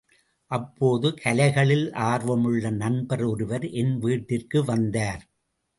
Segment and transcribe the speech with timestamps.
[0.51, 5.23] அப்போது கலைகளில் ஆர்வமுள்ள நண்பர் ஒருவர் என் வீட்டிற்கு வந்தார்.